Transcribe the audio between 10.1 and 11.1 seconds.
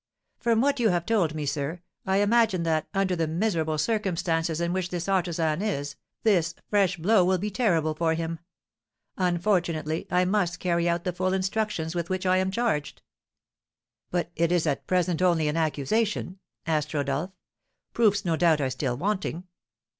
must carry out